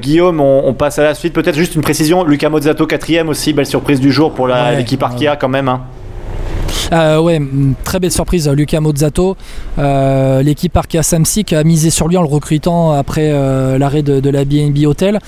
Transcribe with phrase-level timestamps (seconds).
[0.00, 1.32] Guillaume, on, passe à la suite.
[1.32, 2.24] Peut-être juste une précision.
[2.24, 5.68] Lucas Mozzato, quatrième aussi, belle surprise du jour pour l'équipe Arkea quand même.
[5.68, 5.82] Hein.
[6.92, 7.40] Euh, ouais,
[7.84, 9.36] très belle surprise, Lucas Mozzato.
[9.78, 14.20] Euh, l'équipe Arkea Samsic a misé sur lui en le recrutant après euh, l'arrêt de,
[14.20, 15.20] de, la BNB Hotel.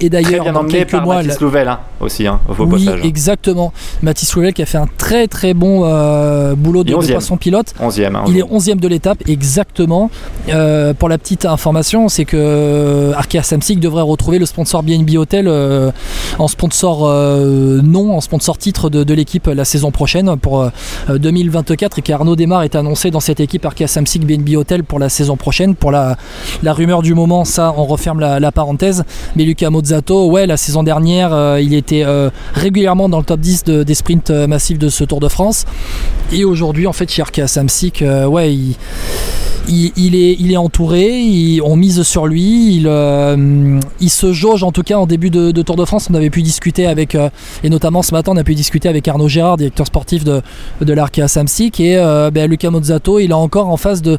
[0.00, 3.72] Et d'ailleurs, dans quelques par mois, Mathis Louvel hein, aussi, hein, au oui, exactement.
[4.02, 7.74] Mathis Louvel qui a fait un très très bon euh, boulot de, de poisson pilote.
[7.80, 10.10] 11e, hein, il est 11e de l'étape, exactement.
[10.48, 15.16] Euh, pour la petite information, c'est que euh, Arkea Samsic devrait retrouver le sponsor BNB
[15.16, 15.48] Hotel
[16.38, 17.08] en sponsor
[17.82, 20.70] non, en sponsor titre de, l'équipe la saison prochaine pour
[21.08, 25.08] 2024 et qu'Arnaud Desmar est annoncé dans cette équipe Arkea Samsic BNB Hotel pour la
[25.08, 25.74] saison prochaine.
[25.74, 26.16] Pour la,
[26.62, 29.04] la rumeur du moment, ça on referme la, la parenthèse.
[29.34, 29.70] Mais Lucas
[30.10, 34.30] Ouais, la saison dernière, euh, il était euh, régulièrement dans le top 10 des sprints
[34.30, 35.64] euh, massifs de ce Tour de France.
[36.32, 37.46] Et aujourd'hui, en fait, chez Arkea
[38.28, 38.76] ouais, il
[39.68, 44.72] il, est, il est entouré, on mise sur lui, il, euh, il se jauge en
[44.72, 46.08] tout cas en début de, Tour de France.
[46.10, 47.28] On avait pu discuter avec, euh,
[47.62, 50.40] et notamment ce matin, on a pu discuter avec Arnaud Gérard, directeur sportif de,
[50.80, 54.18] de l'Arkea Samsic, et euh, ben, Luca Mozzato, il est encore en phase de,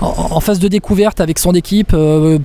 [0.00, 1.94] en, phase de découverte avec son équipe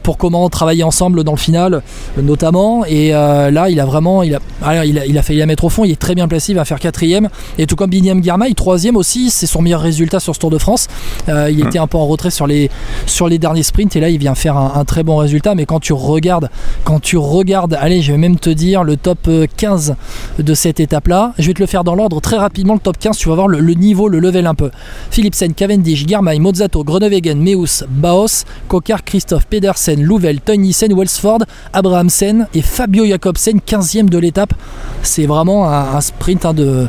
[0.03, 1.81] pour comment travailler ensemble dans le final,
[2.21, 2.85] notamment.
[2.85, 5.69] Et là, il a vraiment, il a, il a, il a failli la mettre au
[5.69, 7.29] fond, il est très bien placé, il va faire quatrième.
[7.57, 10.57] Et tout comme Biniam Girmay, troisième aussi, c'est son meilleur résultat sur ce Tour de
[10.57, 10.87] France.
[11.27, 11.67] il mmh.
[11.67, 12.71] était un peu en retrait sur sur les,
[13.05, 15.53] sur les derniers sprints et là il vient faire un, très bon résultat.
[15.53, 16.49] Mais quand tu regardes
[16.83, 19.91] quand tu regardes allez je vais même te dire le top 15
[20.39, 22.79] euh, de cette étape là je vais te le faire dans l'ordre très rapidement le
[22.79, 24.71] top 15 tu vas voir le, niveau le level un peu.
[25.11, 32.63] Philipsen, Cavendish, Germay, Mozzato, Groenewegen, Meus, Baos, Kokar, Christophe, Pedersen, Louvel, Tonysen, Welsford, Abrahamsen et
[32.63, 34.53] Fabio Jacobsen 15e de l'étape.
[35.03, 36.87] C'est vraiment un, sprint hein, de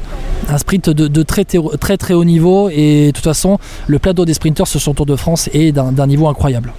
[0.49, 4.35] un sprint de, très, très très haut niveau et de toute façon le plateau des
[4.35, 6.73] sprinters sur son Tour de France est d'un niveau incroyable.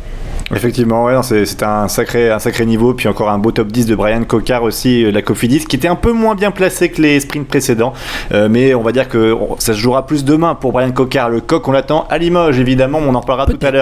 [0.54, 2.94] Effectivement, ouais, c'est un sacré, un sacré niveau.
[2.94, 5.88] Puis encore un beau top 10 de Brian Cocard aussi, euh, la Cofidis, qui était
[5.88, 7.94] un peu moins bien placé que les sprints précédents.
[8.32, 11.30] Euh, mais on va dire que ça se jouera plus demain pour Brian Cocard.
[11.30, 13.82] Le coq, on l'attend à Limoges, évidemment, on en parlera tout à l'heure.